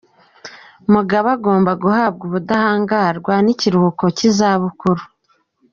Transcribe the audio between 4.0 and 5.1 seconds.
cy’izabukuru